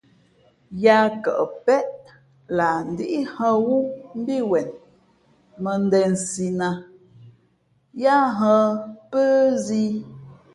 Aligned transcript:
Yāā 0.83 1.07
kαʼ 1.23 1.41
péʼ 1.65 1.87
lah 2.57 2.77
ndíhᾱ 2.91 3.47
wú 3.65 3.75
mbí 4.19 4.35
wen 4.51 4.67
mᾱndēnsī 5.63 6.47
nά 6.59 6.69
ā 6.77 6.83
yáá 8.03 8.25
hᾱ 8.37 8.53
pə́ 9.11 9.29
zī. 9.65 9.83